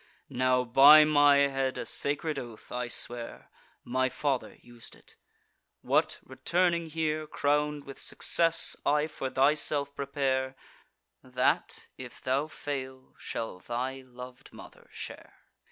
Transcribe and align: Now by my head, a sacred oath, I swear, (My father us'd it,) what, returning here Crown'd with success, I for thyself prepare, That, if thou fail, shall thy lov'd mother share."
Now 0.31 0.63
by 0.63 1.03
my 1.05 1.37
head, 1.37 1.77
a 1.77 1.85
sacred 1.85 2.39
oath, 2.39 2.71
I 2.71 2.87
swear, 2.87 3.51
(My 3.83 4.09
father 4.09 4.57
us'd 4.65 4.95
it,) 4.95 5.15
what, 5.81 6.19
returning 6.23 6.87
here 6.89 7.27
Crown'd 7.27 7.83
with 7.83 7.99
success, 7.99 8.75
I 8.83 9.05
for 9.05 9.29
thyself 9.29 9.95
prepare, 9.95 10.55
That, 11.23 11.87
if 11.99 12.19
thou 12.19 12.47
fail, 12.47 13.13
shall 13.19 13.59
thy 13.59 14.01
lov'd 14.03 14.51
mother 14.51 14.89
share." 14.91 15.35